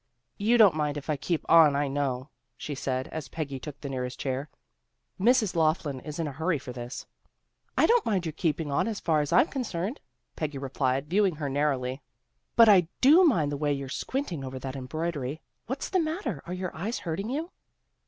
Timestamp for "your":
8.25-8.33, 16.53-16.75